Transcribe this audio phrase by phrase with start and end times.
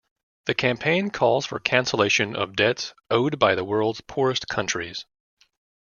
[0.47, 5.05] The campaign calls for cancellation of debts owed by the world's poorest countries.